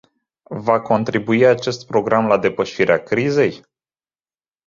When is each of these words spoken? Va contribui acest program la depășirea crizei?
Va 0.69 0.75
contribui 0.85 1.43
acest 1.49 1.85
program 1.91 2.27
la 2.33 2.37
depășirea 2.47 2.97
crizei? 3.03 3.61